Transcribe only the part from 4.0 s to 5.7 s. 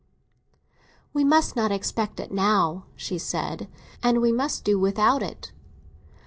"and we must do without it."